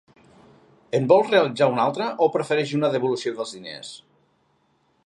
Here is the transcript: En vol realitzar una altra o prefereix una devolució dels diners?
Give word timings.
En 0.99 1.05
vol 1.11 1.21
realitzar 1.27 1.67
una 1.73 1.83
altra 1.85 2.09
o 2.27 2.31
prefereix 2.37 2.75
una 2.79 2.93
devolució 2.97 3.37
dels 3.39 3.57
diners? 3.59 3.95